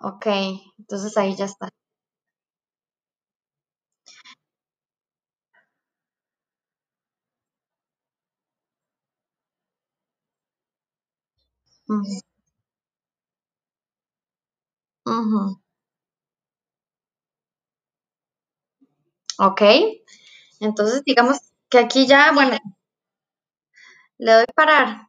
[0.00, 0.26] Ok,
[0.78, 1.68] entonces ahí ya está.
[11.88, 12.20] Ujú,
[15.06, 15.58] ujú.
[19.38, 19.62] Ok,
[20.60, 21.38] entonces digamos
[21.70, 22.58] que aquí ya, bueno,
[24.18, 25.08] le doy parar.